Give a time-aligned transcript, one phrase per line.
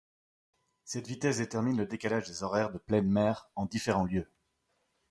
[0.83, 4.27] Cette vitesse détermine le décalage des horaires de pleine mer en différents lieux.